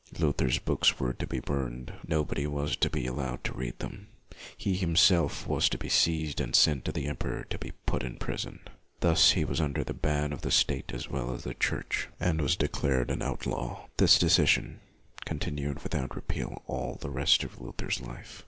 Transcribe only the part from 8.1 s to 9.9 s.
prison. Thus he was under